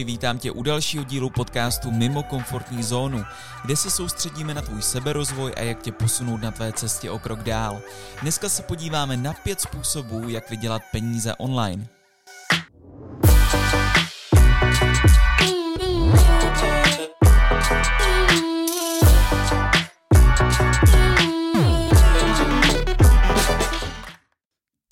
[0.00, 3.24] Ahoj, vítám tě u dalšího dílu podcastu Mimo komfortní zónu,
[3.64, 7.42] kde se soustředíme na tvůj seberozvoj a jak tě posunout na tvé cestě o krok
[7.42, 7.80] dál.
[8.22, 11.99] Dneska se podíváme na pět způsobů, jak vydělat peníze online.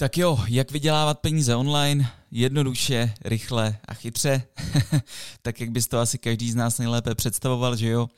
[0.01, 2.11] Tak jo, jak vydělávat peníze online?
[2.31, 4.43] Jednoduše, rychle a chytře.
[5.43, 8.09] tak jak bys to asi každý z nás nejlépe představoval, že jo?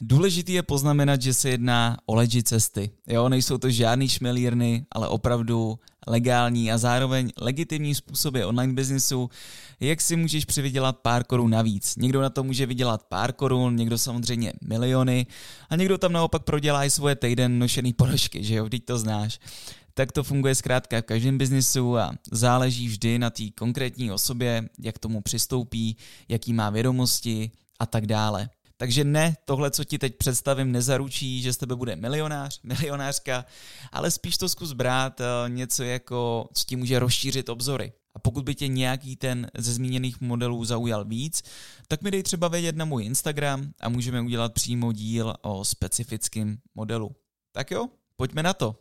[0.00, 2.90] Důležitý je poznamenat, že se jedná o legit cesty.
[3.06, 9.30] Jo, nejsou to žádný šmelírny, ale opravdu legální a zároveň legitimní způsoby online biznisu,
[9.80, 11.96] jak si můžeš přivydělat pár korun navíc.
[11.96, 15.26] Někdo na to může vydělat pár korun, někdo samozřejmě miliony
[15.70, 19.38] a někdo tam naopak prodělá i svoje týden nošený ponožky, že jo, vždyť to znáš
[19.98, 24.98] tak to funguje zkrátka v každém biznisu a záleží vždy na té konkrétní osobě, jak
[24.98, 25.96] tomu přistoupí,
[26.28, 28.50] jaký má vědomosti a tak dále.
[28.76, 33.44] Takže ne, tohle, co ti teď představím, nezaručí, že z tebe bude milionář, milionářka,
[33.92, 37.92] ale spíš to zkus brát eh, něco jako, co ti může rozšířit obzory.
[38.14, 41.42] A pokud by tě nějaký ten ze zmíněných modelů zaujal víc,
[41.88, 46.58] tak mi dej třeba vědět na můj Instagram a můžeme udělat přímo díl o specifickém
[46.74, 47.10] modelu.
[47.52, 48.76] Tak jo, pojďme na to.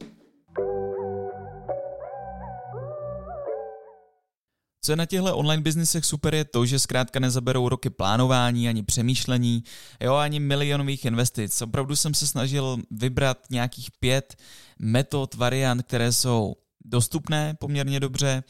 [4.86, 8.84] Co je na těchto online biznesech super je to, že zkrátka nezaberou roky plánování ani
[8.84, 9.64] přemýšlení,
[10.02, 11.62] jo, ani milionových investic.
[11.62, 14.36] Opravdu jsem se snažil vybrat nějakých pět
[14.80, 18.44] metod, variant, které jsou dostupné poměrně dobře,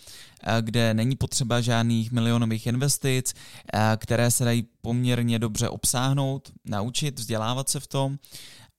[0.61, 3.33] kde není potřeba žádných milionových investic,
[3.97, 8.17] které se dají poměrně dobře obsáhnout, naučit, vzdělávat se v tom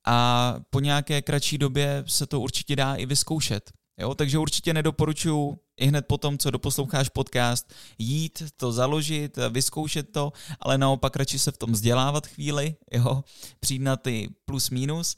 [0.07, 3.71] a po nějaké kratší době se to určitě dá i vyzkoušet.
[4.01, 10.33] Jo, takže určitě nedoporučuji i hned potom, co doposloucháš podcast, jít to založit, vyzkoušet to,
[10.61, 13.25] ale naopak radši se v tom vzdělávat chvíli, jo,
[13.61, 15.17] přijít na ty plus minus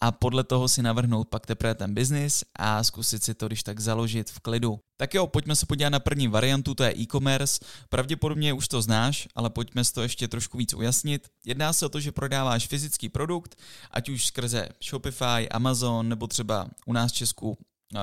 [0.00, 3.80] a podle toho si navrhnout pak teprve ten biznis a zkusit si to když tak
[3.80, 4.80] založit v klidu.
[4.96, 7.64] Tak jo, pojďme se podívat na první variantu, to je e-commerce.
[7.88, 11.28] Pravděpodobně už to znáš, ale pojďme si to ještě trošku víc ujasnit.
[11.44, 13.58] Jedná se o to, že prodáváš fyzický produkt,
[13.90, 17.58] ať už skrze Shopify, Amazon nebo třeba u nás v Česku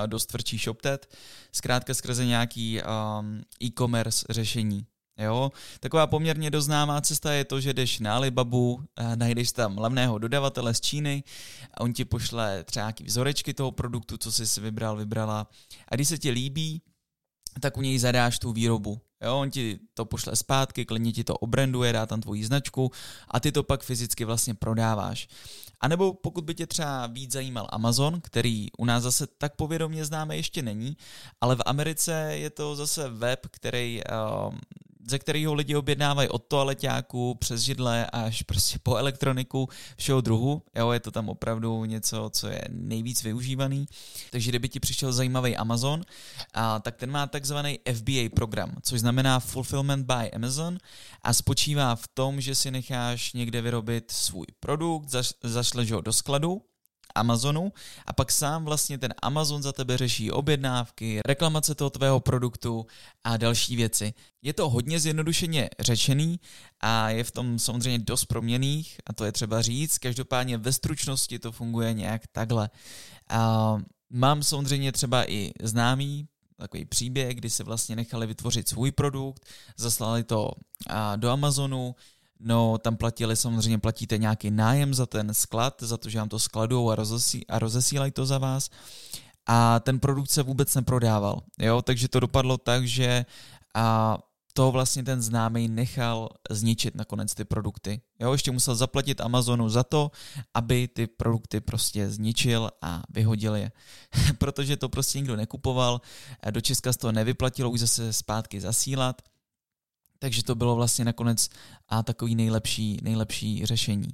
[0.06, 1.16] dost tvrdší ShopTet,
[1.52, 4.86] zkrátka skrze nějaký um, e-commerce řešení.
[5.18, 8.84] Jo, taková poměrně doznámá cesta je to, že jdeš na Alibabu,
[9.16, 11.24] najdeš tam levného dodavatele z Číny
[11.74, 15.48] a on ti pošle třeba nějaký vzorečky toho produktu, co jsi si vybral, vybrala.
[15.88, 16.82] A když se ti líbí,
[17.60, 19.02] tak u něj zadáš tu výrobu.
[19.24, 22.92] Jo, on ti to pošle zpátky, klidně ti to obranduje, dá tam tvoji značku
[23.28, 25.28] a ty to pak fyzicky vlastně prodáváš.
[25.84, 30.06] A nebo pokud by tě třeba víc zajímal Amazon, který u nás zase tak povědomě
[30.06, 30.98] známe ještě není,
[31.42, 34.02] ale v Americe je to zase web, který
[34.48, 34.54] uh,
[35.08, 40.64] ze kterého lidi objednávají od toaleťáku přes židle až prostě po elektroniku všeho druhu.
[40.76, 43.86] Jo, je to tam opravdu něco, co je nejvíc využívaný.
[44.32, 46.02] Takže kdyby ti přišel zajímavý Amazon,
[46.54, 50.78] a, tak ten má takzvaný FBA program, což znamená Fulfillment by Amazon
[51.22, 56.14] a spočívá v tom, že si necháš někde vyrobit svůj produkt, zaš, zašleš ho do
[56.14, 56.62] skladu
[57.16, 57.74] Amazonu
[58.06, 62.86] a pak sám vlastně ten Amazon za tebe řeší objednávky, reklamace toho tvého produktu
[63.24, 64.14] a další věci.
[64.42, 66.40] Je to hodně zjednodušeně řečený
[66.80, 69.98] a je v tom samozřejmě dost proměných a to je třeba říct.
[69.98, 72.70] Každopádně ve stručnosti to funguje nějak takhle.
[73.30, 73.78] A
[74.10, 79.46] mám samozřejmě třeba i známý takový příběh, kdy se vlastně nechali vytvořit svůj produkt,
[79.78, 80.52] zaslali to
[81.16, 81.96] do Amazonu,
[82.40, 86.40] No, tam platili samozřejmě, platíte nějaký nájem za ten sklad, za to, že vám to
[86.40, 88.70] skladujou a, rozesí, a rozesílají to za vás.
[89.48, 91.42] A ten produkt se vůbec neprodával.
[91.60, 91.82] Jo?
[91.82, 93.26] Takže to dopadlo tak, že
[93.76, 94.18] a
[94.54, 98.02] to vlastně ten známý nechal zničit nakonec ty produkty.
[98.20, 100.12] Jo, ještě musel zaplatit Amazonu za to,
[100.54, 103.72] aby ty produkty prostě zničil a vyhodil je.
[104.38, 106.02] Protože to prostě nikdo nekupoval,
[106.52, 109.22] do Česka z toho nevyplatilo už zase zpátky zasílat
[110.24, 111.50] takže to bylo vlastně nakonec
[111.90, 114.08] a takový nejlepší, nejlepší řešení,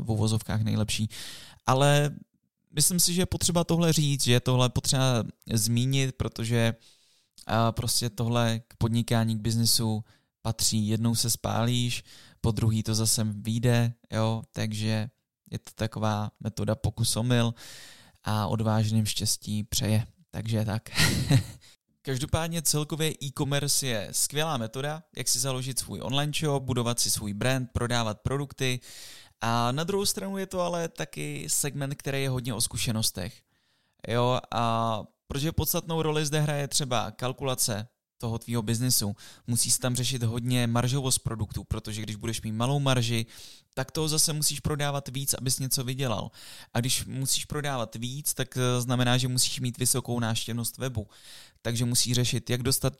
[0.00, 1.08] v uvozovkách nejlepší.
[1.66, 2.10] Ale
[2.72, 6.74] myslím si, že je potřeba tohle říct, že je tohle potřeba zmínit, protože
[7.70, 10.04] prostě tohle k podnikání, k biznesu
[10.42, 10.88] patří.
[10.88, 12.04] Jednou se spálíš,
[12.40, 15.10] po druhý to zase vyjde, jo, takže
[15.50, 17.54] je to taková metoda pokusomil
[18.24, 20.06] a odvážným štěstí přeje.
[20.30, 20.90] Takže tak.
[22.10, 27.34] Každopádně celkově e-commerce je skvělá metoda, jak si založit svůj online shop, budovat si svůj
[27.34, 28.80] brand, prodávat produkty.
[29.40, 33.42] A na druhou stranu je to ale taky segment, který je hodně o zkušenostech.
[34.08, 37.88] Jo, a protože podstatnou roli zde hraje třeba kalkulace
[38.20, 39.16] toho tvýho biznesu.
[39.46, 43.26] Musíš tam řešit hodně maržovost produktů, protože když budeš mít malou marži,
[43.74, 46.30] tak toho zase musíš prodávat víc, abys něco vydělal.
[46.74, 51.08] A když musíš prodávat víc, tak eh, znamená, že musíš mít vysokou náštěvnost webu.
[51.62, 52.92] Takže musíš řešit, jak dostat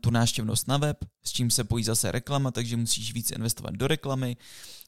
[0.00, 3.86] tu náštěvnost na web, s čím se pojí zase reklama, takže musíš víc investovat do
[3.86, 4.36] reklamy,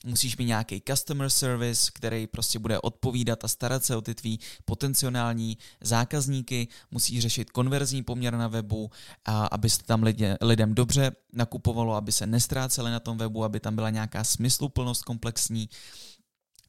[0.04, 4.40] musíš mít nějaký customer service, který prostě bude odpovídat a starat se o ty tvý
[4.64, 8.90] potenciální zákazníky, musíš řešit konverzní poměr na webu,
[9.24, 13.60] a aby se tam lidě, lidem dobře nakupovalo, aby se nestráceli na tom webu, aby
[13.60, 15.68] tam byla nějaká smysluplnost komplexní,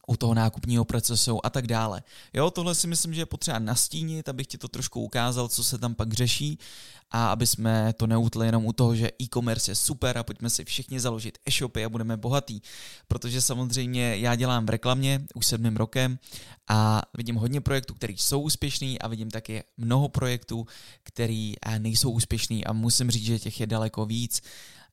[0.08, 2.04] u toho nákupního procesu a tak dále.
[2.34, 5.78] Jo, tohle si myslím, že je potřeba nastínit, abych ti to trošku ukázal, co se
[5.78, 6.60] tam pak řeší
[7.12, 10.66] a aby jsme to neutli jenom u toho, že e-commerce je super a pojďme si
[10.66, 12.62] všichni založit e-shopy a budeme bohatý.
[13.08, 16.20] Protože samozřejmě já dělám v reklamě už sedmým rokem
[16.68, 20.68] a vidím hodně projektů, které jsou úspěšný a vidím taky mnoho projektů,
[21.04, 24.42] které eh, nejsou úspěšný a musím říct, že těch je daleko víc.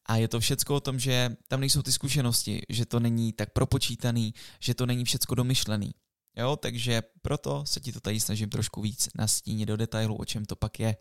[0.07, 3.53] A je to všecko o tom, že tam nejsou ty zkušenosti, že to není tak
[3.53, 5.95] propočítaný, že to není všecko domyšlený.
[6.37, 10.45] Jo, takže proto se ti to tady snažím trošku víc nastínit do detailu, o čem
[10.45, 10.97] to pak je.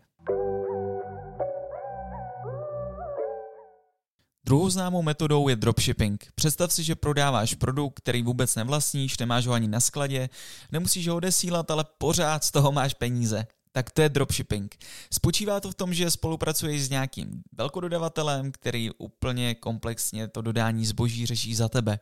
[4.44, 6.32] Druhou známou metodou je dropshipping.
[6.34, 10.28] Představ si, že prodáváš produkt, který vůbec nevlastníš, nemáš ho ani na skladě,
[10.72, 14.76] nemusíš ho odesílat, ale pořád z toho máš peníze tak to je dropshipping.
[15.12, 21.26] Spočívá to v tom, že spolupracuješ s nějakým velkododavatelem, který úplně komplexně to dodání zboží
[21.26, 21.98] řeší za tebe.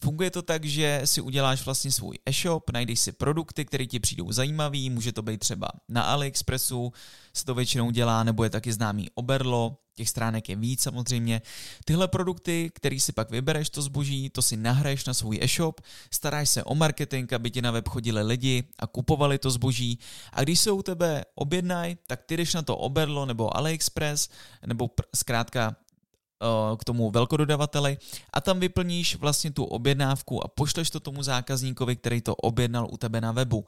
[0.00, 4.32] Funguje to tak, že si uděláš vlastně svůj e-shop, najdeš si produkty, které ti přijdou
[4.32, 6.92] zajímavý, může to být třeba na AliExpressu,
[7.34, 11.42] se to většinou dělá, nebo je taky známý Oberlo, těch stránek je víc samozřejmě.
[11.84, 15.80] Tyhle produkty, který si pak vybereš to zboží, to si nahraješ na svůj e-shop,
[16.10, 19.98] staráš se o marketing, aby ti na web chodili lidi a kupovali to zboží
[20.32, 24.28] a když se u tebe objednají, tak ty jdeš na to Oberlo nebo AliExpress
[24.66, 27.98] nebo zkrátka eh, k tomu velkododavateli
[28.32, 32.96] a tam vyplníš vlastně tu objednávku a pošleš to tomu zákazníkovi, který to objednal u
[32.96, 33.66] tebe na webu.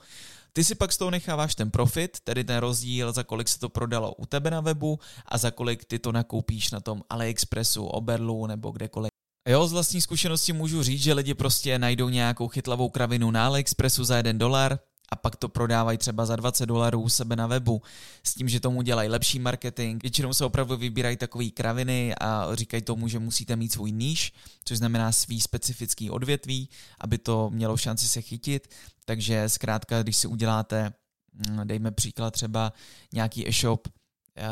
[0.52, 3.68] Ty si pak z toho necháváš ten profit, tedy ten rozdíl, za kolik se to
[3.68, 4.98] prodalo u tebe na webu
[5.28, 9.10] a za kolik ty to nakoupíš na tom AliExpressu, Oberlu nebo kdekoliv.
[9.48, 14.04] Jo, z vlastní zkušenosti můžu říct, že lidi prostě najdou nějakou chytlavou kravinu na AliExpressu
[14.04, 14.78] za jeden dolar,
[15.10, 17.82] a pak to prodávají třeba za 20 dolarů u sebe na webu
[18.24, 20.02] s tím, že tomu dělají lepší marketing.
[20.02, 24.32] Většinou se opravdu vybírají takové kraviny a říkají tomu, že musíte mít svůj níž,
[24.64, 26.68] což znamená svý specifický odvětví,
[27.00, 28.68] aby to mělo šanci se chytit.
[29.04, 30.92] Takže zkrátka, když si uděláte,
[31.32, 32.72] mm, dejme příklad třeba
[33.12, 33.88] nějaký e-shop
[34.36, 34.48] eh,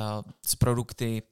[0.47, 1.23] s produkty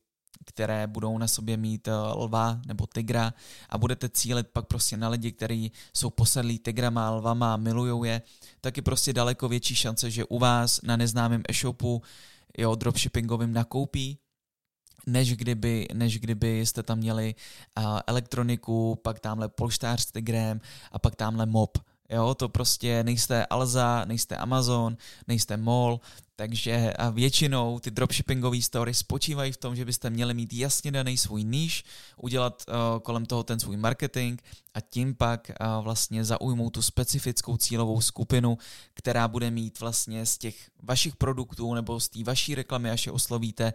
[0.45, 3.35] které budou na sobě mít eh, lva nebo tygra
[3.69, 8.23] a budete cílit pak prostě na lidi, kteří jsou posadlí tygrama, lvama, milují je,
[8.61, 12.03] tak je prostě daleko větší šance, že u vás na neznámém e-shopu
[12.59, 14.19] jo, dropshippingovým nakoupí,
[15.07, 17.35] než kdyby, než kdyby jste tam měli
[17.79, 20.61] uh, elektroniku, pak tamhle polštář s tigrem
[20.93, 21.79] a pak tamhle mob.
[22.11, 24.97] Jo, to prostě nejste Alza, nejste Amazon,
[25.29, 26.01] nejste MOL,
[26.37, 31.17] takže a většinou ty dropshippingové story spočívají v tom, že byste měli mít jasně daný
[31.17, 31.85] svůj níž,
[32.17, 34.41] udělat uh, kolem toho ten svůj marketing
[34.75, 38.59] a tím pak uh, vlastně zaujmout tu specifickou cílovou skupinu,
[38.95, 43.13] která bude mít vlastně z těch vašich produktů nebo z té vaší reklamy, až je
[43.13, 43.73] oslovíte,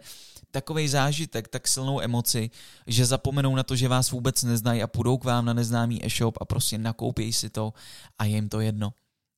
[0.50, 2.50] takový zážitek, tak silnou emoci,
[2.86, 6.38] že zapomenou na to, že vás vůbec neznají a půjdou k vám na neznámý e-shop
[6.40, 7.72] a prostě nakoupí si to
[8.18, 8.92] a je jim to jedno.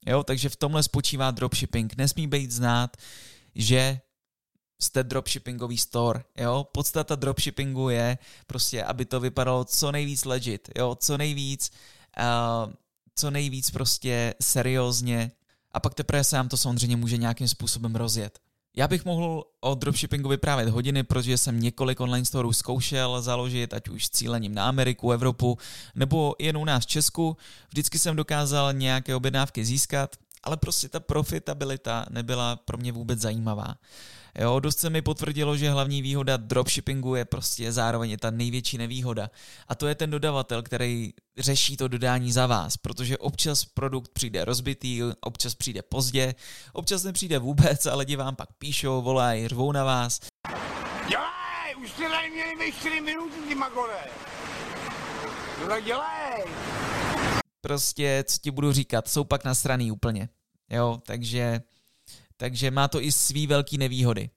[0.07, 1.97] Jo, takže v tomhle spočívá dropshipping.
[1.97, 2.97] Nesmí být znát,
[3.55, 4.01] že
[4.83, 6.67] jste dropshippingový store, jo.
[6.73, 11.71] Podstata dropshippingu je prostě, aby to vypadalo co nejvíc legit, jo, co nejvíc,
[12.19, 12.73] uh,
[13.15, 15.33] co nejvíc prostě seriózně
[15.73, 18.39] a pak teprve se nám to samozřejmě může nějakým způsobem rozjet.
[18.77, 23.89] Já bych mohl o dropshippingu vyprávět hodiny, protože jsem několik online storů zkoušel založit, ať
[23.89, 25.59] už cílením na Ameriku, Evropu,
[25.95, 27.37] nebo jen u nás v Česku.
[27.69, 33.75] Vždycky jsem dokázal nějaké objednávky získat, ale prostě ta profitabilita nebyla pro mě vůbec zajímavá.
[34.39, 39.31] Jo, dost se mi potvrdilo, že hlavní výhoda dropshippingu je prostě zároveň ta největší nevýhoda.
[39.69, 44.45] A to je ten dodavatel, který řeší to dodání za vás, protože občas produkt přijde
[44.45, 46.35] rozbitý, občas přijde pozdě,
[46.73, 50.21] občas nepřijde vůbec a lidi vám pak píšou, volají, řvou na vás.
[51.09, 54.05] Dělej, už jste tady měli ve 4 minuty, ty magore.
[55.69, 56.45] No dělej.
[57.61, 60.29] Prostě, co ti budu říkat, jsou pak nasraný úplně.
[60.71, 61.61] Jo, takže
[62.37, 64.31] takže má to i svý velký nevýhody.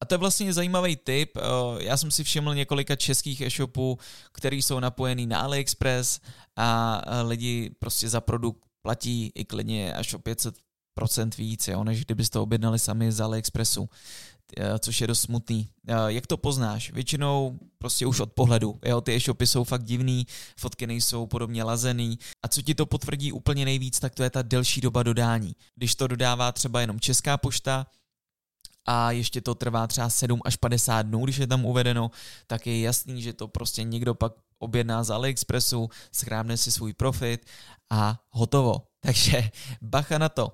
[0.00, 1.36] A to je vlastně zajímavý tip.
[1.36, 1.40] Eh,
[1.78, 3.98] já jsem si všiml několika českých e-shopů,
[4.32, 6.20] které jsou napojený na AliExpress
[6.56, 12.04] a eh, lidi prostě za produkt platí i klidně až o 500% víc, jo, než
[12.04, 13.88] kdybyste objednali sami z AliExpressu.
[14.56, 15.68] Eh, což je dost smutný.
[15.88, 16.92] Eh, jak to poznáš?
[16.92, 18.78] Většinou prostě už od pohledu.
[18.84, 20.26] Jo, ty e-shopy jsou fakt divný,
[20.60, 22.18] fotky nejsou podobně lazený.
[22.44, 25.56] A co ti to potvrdí úplně nejvíc, tak to je ta delší doba dodání.
[25.74, 27.86] Když to dodává třeba jenom Česká pošta,
[28.86, 32.10] a ještě to trvá třeba 7 až 50 dnů, když je tam uvedeno,
[32.46, 37.46] tak je jasný, že to prostě někdo pak objedná z AliExpressu, schrábne si svůj profit
[37.90, 38.82] a hotovo.
[39.00, 39.50] Takže
[39.82, 40.52] bacha na to.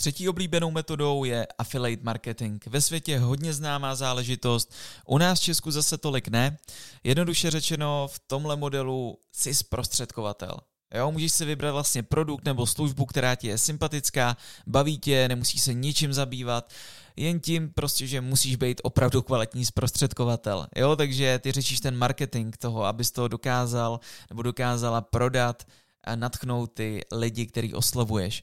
[0.00, 2.62] Třetí oblíbenou metodou je affiliate marketing.
[2.66, 4.72] Ve světě hodně známá záležitost,
[5.06, 6.58] u nás v Česku zase tolik ne.
[7.04, 10.58] Jednoduše řečeno, v tomhle modelu jsi zprostředkovatel.
[10.94, 14.36] Jo, můžeš si vybrat vlastně produkt nebo službu, která ti je sympatická,
[14.66, 16.72] baví tě, nemusí se ničím zabývat,
[17.16, 20.66] jen tím prostě, že musíš být opravdu kvalitní zprostředkovatel.
[20.76, 24.00] Jo, takže ty řečíš ten marketing toho, abys to dokázal
[24.30, 25.66] nebo dokázala prodat
[26.04, 28.42] a natchnout ty lidi, který oslovuješ.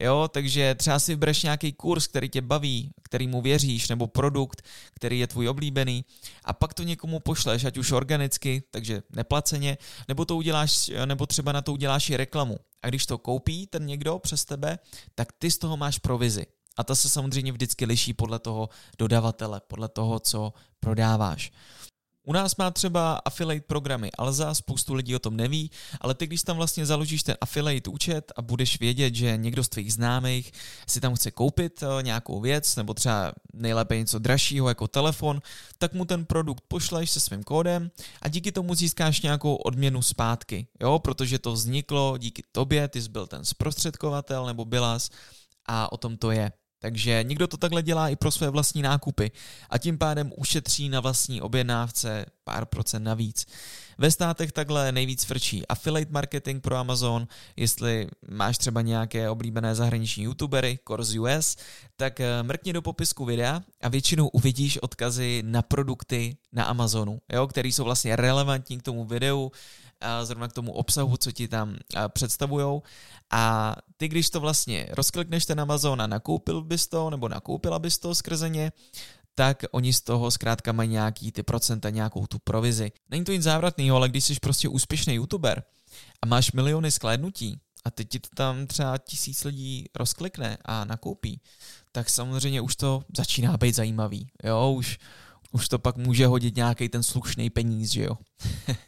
[0.00, 4.62] Jo, takže třeba si vybereš nějaký kurz, který tě baví, který mu věříš, nebo produkt,
[4.94, 6.04] který je tvůj oblíbený
[6.44, 9.78] a pak to někomu pošleš, ať už organicky, takže neplaceně,
[10.08, 12.56] nebo to uděláš, nebo třeba na to uděláš i reklamu.
[12.82, 14.78] A když to koupí ten někdo přes tebe,
[15.14, 16.46] tak ty z toho máš provizi.
[16.76, 21.52] A ta se samozřejmě vždycky liší podle toho dodavatele, podle toho, co prodáváš.
[22.28, 25.70] U nás má třeba affiliate programy Alza, spoustu lidí o tom neví,
[26.00, 29.68] ale ty když tam vlastně založíš ten affiliate účet a budeš vědět, že někdo z
[29.68, 30.52] tvých známých
[30.86, 35.42] si tam chce koupit eh, nějakou věc, nebo třeba nejlépe něco dražšího jako telefon,
[35.78, 37.90] tak mu ten produkt pošleš se svým kódem
[38.22, 43.08] a díky tomu získáš nějakou odměnu zpátky, jo, protože to vzniklo díky tobě, ty jsi
[43.08, 45.10] byl ten zprostředkovatel nebo bylas
[45.66, 46.52] a o tom to je.
[46.80, 49.30] Takže někdo to takhle dělá i pro své vlastní nákupy
[49.70, 53.46] a tím pádem ušetří na vlastní objednávce pár procent navíc.
[53.98, 60.24] Ve státech takhle nejvíc frčí affiliate marketing pro Amazon, jestli máš třeba nějaké oblíbené zahraniční
[60.24, 61.56] youtubery, Course US,
[61.96, 67.46] tak eh, mrkni do popisku videa a většinou uvidíš odkazy na produkty na Amazonu, jo,
[67.46, 69.52] které jsou vlastně relevantní k tomu videu,
[70.22, 71.76] zrovna k tomu obsahu, co ti tam
[72.08, 72.82] představujou.
[73.30, 77.98] A ty, když to vlastně rozklikneš ten Amazon a nakoupil bys to, nebo nakoupila bys
[77.98, 78.72] to skrze ně,
[79.34, 82.92] tak oni z toho zkrátka mají nějaký ty procenta, nějakou tu provizi.
[83.10, 85.62] Není to nic závratného, ale když jsi prostě úspěšný youtuber
[86.22, 91.40] a máš miliony sklédnutí a teď ti to tam třeba tisíc lidí rozklikne a nakoupí,
[91.92, 94.30] tak samozřejmě už to začíná být zajímavý.
[94.44, 94.98] Jo, už,
[95.52, 98.18] už to pak může hodit nějaký ten slušný peníz, že jo.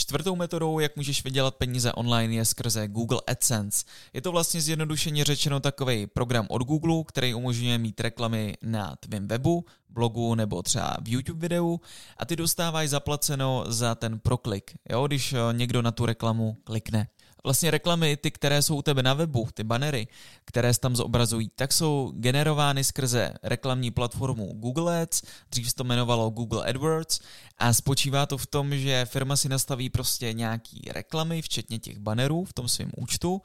[0.00, 3.84] Čtvrtou metodou, jak můžeš vydělat peníze online, je skrze Google AdSense.
[4.12, 9.28] Je to vlastně zjednodušeně řečeno takový program od Google, který umožňuje mít reklamy na tvém
[9.28, 11.80] webu, blogu nebo třeba v YouTube videu
[12.16, 17.08] a ty dostávají zaplaceno za ten proklik, jo, když eh, někdo na tu reklamu klikne
[17.44, 20.08] vlastně reklamy, ty, které jsou u tebe na webu, ty banery,
[20.44, 25.84] které se tam zobrazují, tak jsou generovány skrze reklamní platformu Google Ads, dřív se to
[25.84, 27.20] jmenovalo Google AdWords
[27.58, 32.44] a spočívá to v tom, že firma si nastaví prostě nějaký reklamy, včetně těch banerů
[32.44, 33.42] v tom svém účtu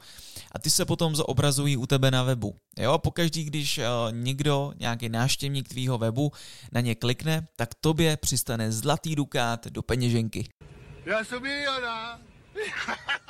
[0.52, 2.56] a ty se potom zobrazují u tebe na webu.
[2.78, 6.32] Jo, pokaždý, když uh, někdo, nějaký náštěvník tvýho webu
[6.72, 10.48] na ně klikne, tak tobě přistane zlatý dukát do peněženky.
[11.06, 12.35] Já jsem milionář.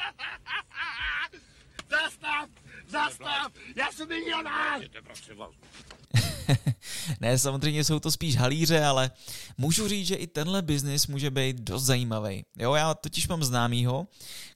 [1.90, 2.48] Zastav!
[2.88, 3.52] Zastav!
[3.76, 4.82] Já jsem milionář!
[7.20, 9.10] ne, samozřejmě jsou to spíš halíře, ale
[9.58, 12.44] můžu říct, že i tenhle biznis může být dost zajímavý.
[12.58, 14.06] Jo, já totiž mám známýho,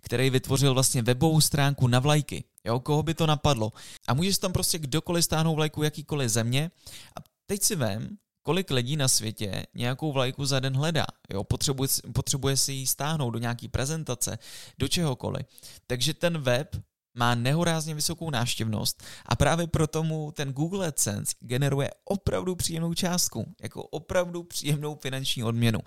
[0.00, 2.44] který vytvořil vlastně webovou stránku na vlajky.
[2.64, 3.72] Jo, koho by to napadlo.
[4.08, 6.70] A můžeš tam prostě kdokoliv stáhnout vlajku jakýkoliv země
[7.16, 8.16] a teď si vem,
[8.50, 11.06] kolik lidí na světě nějakou vlajku za den hledá.
[11.32, 11.44] Jo?
[11.44, 14.38] Potřebuje, potřebuje si ji stáhnout do nějaký prezentace,
[14.78, 15.46] do čehokoliv.
[15.86, 16.76] Takže ten web
[17.14, 23.54] má nehorázně vysokou návštěvnost a právě proto mu ten Google AdSense generuje opravdu příjemnou částku,
[23.62, 25.78] jako opravdu příjemnou finanční odměnu.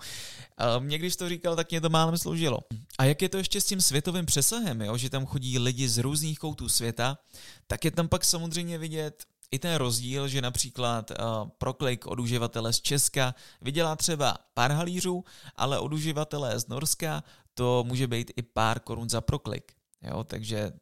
[0.78, 2.58] Mě když to říkal, tak mě to málem sloužilo.
[2.98, 4.96] A jak je to ještě s tím světovým přesahem, jo?
[4.96, 7.18] že tam chodí lidi z různých koutů světa,
[7.66, 11.16] tak je tam pak samozřejmě vidět i ten rozdíl, že například uh,
[11.58, 15.24] proklik od uživatele z Česka vydělá třeba pár halířů,
[15.56, 19.72] ale od uživatele z Norska to může být i pár korun za proklik.
[20.02, 20.72] Jo, takže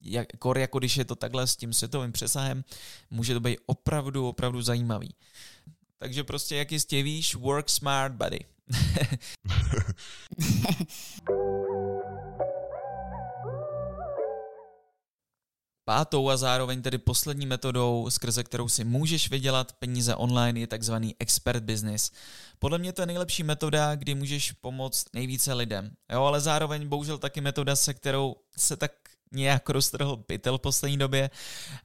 [0.00, 2.64] jak, kor jako když je to takhle s tím světovým přesahem,
[3.10, 5.14] může to být opravdu, opravdu zajímavý.
[5.98, 8.40] Takže prostě, jak jistě víš, work smart, buddy.
[15.90, 21.16] Pátou a zároveň tedy poslední metodou, skrze kterou si můžeš vydělat peníze online, je takzvaný
[21.18, 22.10] expert business.
[22.58, 25.90] Podle mě to je nejlepší metoda, kdy můžeš pomoct nejvíce lidem.
[26.12, 28.92] Jo, ale zároveň bohužel taky metoda, se kterou se tak
[29.32, 31.30] nějak roztrhl pytel v poslední době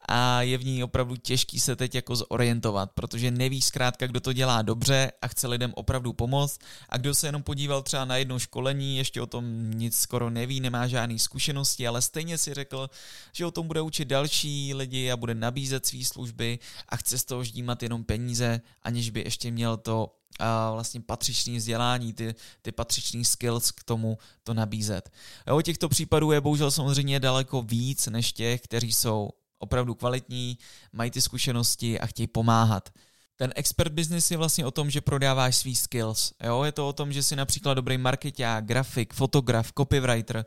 [0.09, 4.33] a je v ní opravdu těžký se teď jako zorientovat, protože neví zkrátka, kdo to
[4.33, 6.59] dělá dobře a chce lidem opravdu pomoct.
[6.89, 10.59] A kdo se jenom podíval třeba na jedno školení, ještě o tom nic skoro neví,
[10.59, 12.89] nemá žádné zkušenosti, ale stejně si řekl,
[13.33, 16.59] že o tom bude učit další lidi a bude nabízet své služby
[16.89, 21.57] a chce z toho ždímat jenom peníze, aniž by ještě měl to a vlastně patřičný
[21.57, 25.11] vzdělání, ty, ty patřičný skills k tomu to nabízet.
[25.47, 30.57] Jo, těchto případů je bohužel samozřejmě daleko víc než těch, kteří jsou opravdu kvalitní,
[30.93, 32.89] mají ty zkušenosti a chtějí pomáhat.
[33.37, 36.33] Ten expert business je vlastně o tom, že prodáváš svý skills.
[36.43, 36.63] Jo?
[36.63, 40.45] Je to o tom, že jsi například dobrý marketák, grafik, fotograf, copywriter,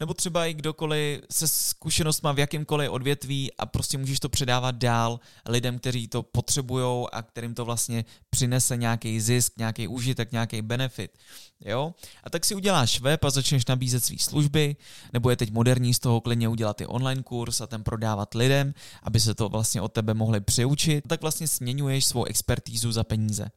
[0.00, 5.20] nebo třeba i kdokoliv se zkušenostma v jakýmkoliv odvětví a prostě můžeš to předávat dál
[5.48, 11.18] lidem, kteří to potřebují a kterým to vlastně přinese nějaký zisk, nějaký užitek, nějaký benefit.
[11.60, 11.94] Jo?
[12.24, 14.76] A tak si uděláš web a začneš nabízet své služby,
[15.12, 18.74] nebo je teď moderní z toho klidně udělat i online kurz a ten prodávat lidem,
[19.02, 21.04] aby se to vlastně od tebe mohli přiučit.
[21.08, 23.50] Tak vlastně směňuješ svou expertízu za peníze.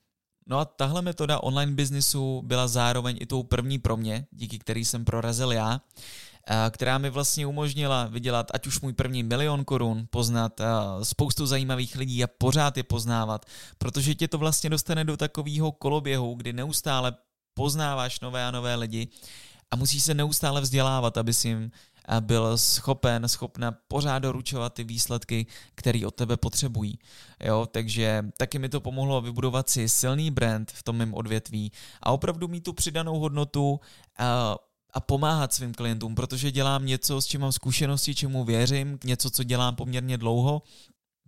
[0.48, 4.86] No a tahle metoda online biznisu byla zároveň i tou první pro mě, díky který
[4.86, 5.82] jsem prorazil já,
[6.70, 10.62] která mi vlastně umožnila vydělat ať už můj první milion korun, poznat
[11.04, 13.46] spoustu zajímavých lidí a pořád je poznávat,
[13.78, 17.16] protože tě to vlastně dostane do takového koloběhu, kdy neustále
[17.54, 19.08] poznáváš nové a nové lidi
[19.72, 21.72] a musíš se neustále vzdělávat, aby si jim
[22.20, 27.00] byl schopen, schopna pořád doručovat ty výsledky, které od tebe potřebují.
[27.44, 31.72] Jo, takže taky mi to pomohlo vybudovat si silný brand v tom mém odvětví
[32.04, 33.80] a opravdu mít tu přidanou hodnotu
[34.18, 34.56] a,
[34.94, 39.44] a pomáhat svým klientům, protože dělám něco, s čím mám zkušenosti, čemu věřím, něco, co
[39.44, 40.62] dělám poměrně dlouho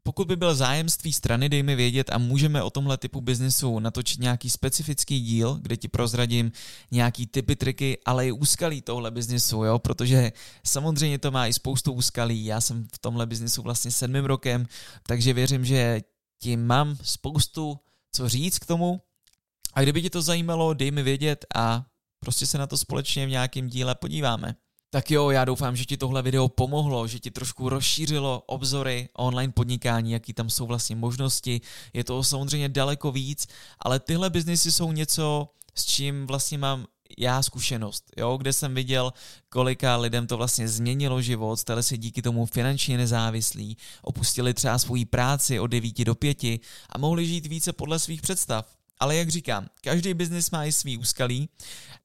[0.04, 3.22] pokud by byl zájem z tvý strany, dej mi vědět a můžeme o tomhle typu
[3.22, 6.52] biznesu natočit nějaký specifický díl, kde ti prozradím
[6.92, 10.32] nějaký typy, triky, ale i úskalí tohle biznesu, jo, protože
[10.66, 12.46] samozřejmě to má i spoustu úskalí.
[12.46, 14.68] Já jsem v tomhle biznesu vlastně sedmým rokem,
[15.08, 16.02] takže věřím, že
[16.40, 17.80] ti mám spoustu
[18.12, 19.02] co říct k tomu.
[19.74, 21.86] A kdyby tě to zajímalo, dej mi vědět a
[22.20, 24.56] prostě se na to společně v nějakém díle podíváme.
[24.94, 29.54] Tak jo, já doufám, že ti tohle video pomohlo, že ti trošku rozšířilo obzory online
[29.54, 31.62] podnikání, jaký tam jsou vlastně možnosti.
[31.94, 33.48] Je to samozřejmě daleko víc,
[33.80, 36.86] ale tyhle biznesy jsou něco, s čím vlastně mám
[37.18, 39.14] já zkušenost, jo, kde jsem viděl,
[39.50, 45.06] kolika lidem to vlastně změnilo život, stali se díky tomu finančně nezávislí, opustili třeba svoji
[45.06, 46.44] práci od 9 do 5
[46.90, 48.83] a mohli žít více podle svých představ.
[49.04, 51.50] Ale jak říkám, každý biznis má i svý úskalí,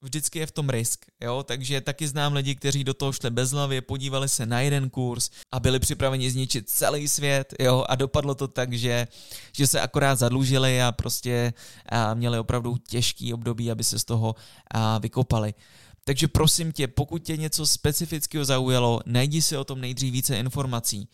[0.02, 3.82] vždycky je v tom risk, jo, takže taky znám lidi, kteří do toho šli bezhlavě,
[3.82, 8.48] podívali se na jeden kurz a byli připraveni zničit celý svět, jo, a dopadlo to
[8.48, 9.08] tak, že,
[9.52, 11.52] že se akorát zadlužili a prostě
[11.88, 14.34] a měli opravdu těžký období, aby se z toho
[14.70, 15.54] a, vykopali.
[16.04, 21.08] Takže prosím tě, pokud tě něco specifického zaujalo, najdi si o tom nejdřív více informací.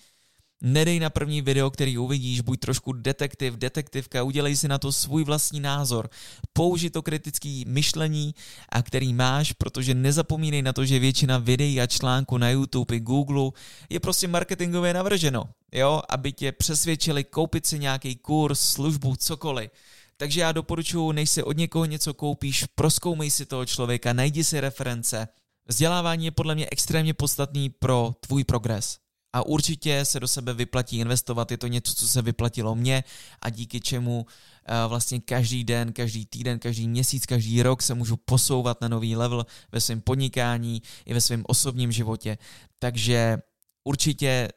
[0.67, 5.25] Nedej na první video, který uvidíš, buď trošku detektiv, detektivka, udělej si na to svůj
[5.25, 6.11] vlastní názor.
[6.53, 8.35] Použi to kritické myšlení,
[8.69, 13.01] a který máš, protože nezapomínej na to, že většina videí a článků na YouTube i
[13.01, 13.51] Google
[13.91, 19.71] je prostě marketingově navrženo, jo, aby tě přesvědčili koupit si nějaký kurz, službu, cokoliv.
[20.17, 24.61] Takže já doporučuji, než si od někoho něco koupíš, proskoumej si toho člověka, najdi si
[24.61, 25.29] reference.
[25.67, 29.04] Vzdělávání je podle mě extrémně podstatný pro tvůj progres
[29.35, 31.51] a určitě se do sebe vyplatí investovat.
[31.51, 33.05] Je to něco, co se vyplatilo mně
[33.43, 34.27] a díky čemu
[34.67, 39.17] eh, vlastně každý den, každý týden, každý měsíc, každý rok se můžu posouvat na nový
[39.17, 42.39] level ve svém podnikání i ve svém osobním životě.
[42.79, 43.39] Takže
[43.85, 44.49] určitě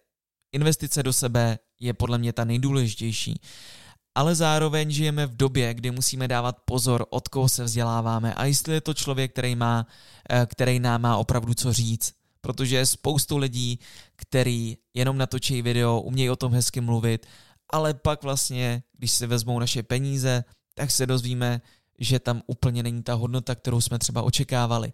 [0.51, 3.41] investice do sebe je podle mě ta nejdůležitější.
[4.15, 8.73] Ale zároveň žijeme v době, kdy musíme dávat pozor, od koho se vzděláváme a jestli
[8.73, 9.87] je to člověk, který, má,
[10.29, 13.79] eh, který nám má opravdu co říct protože je spoustu lidí,
[14.15, 17.25] který jenom natočí video, umějí o tom hezky mluvit,
[17.69, 21.61] ale pak vlastně, když si vezmou naše peníze, tak se dozvíme,
[21.99, 24.93] že tam úplně není ta hodnota, kterou jsme třeba očekávali.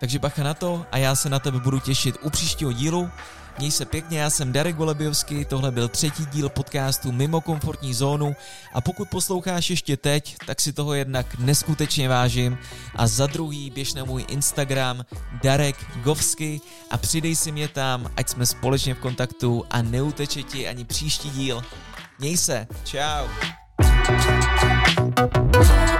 [0.00, 3.10] Takže bacha na to a já se na tebe budu těšit u příštího dílu.
[3.58, 8.36] Měj se pěkně, já jsem Darek Goleběvský, tohle byl třetí díl podcastu Mimo komfortní zónu
[8.72, 12.58] a pokud posloucháš ještě teď, tak si toho jednak neskutečně vážím
[12.96, 15.04] a za druhý běž na můj Instagram
[15.42, 16.60] Darek Govsky
[16.90, 21.30] a přidej si mě tam, ať jsme společně v kontaktu a neuteče ti ani příští
[21.30, 21.62] díl.
[22.18, 23.26] Měj se, čau.
[25.16, 25.99] thank you